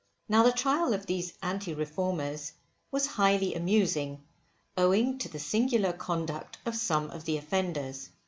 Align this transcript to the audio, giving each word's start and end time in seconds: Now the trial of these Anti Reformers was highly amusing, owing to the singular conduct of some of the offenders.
Now 0.27 0.41
the 0.41 0.51
trial 0.51 0.93
of 0.95 1.05
these 1.05 1.33
Anti 1.43 1.75
Reformers 1.75 2.53
was 2.89 3.05
highly 3.05 3.53
amusing, 3.53 4.23
owing 4.75 5.19
to 5.19 5.29
the 5.29 5.37
singular 5.37 5.93
conduct 5.93 6.57
of 6.65 6.75
some 6.75 7.11
of 7.11 7.25
the 7.25 7.37
offenders. 7.37 8.09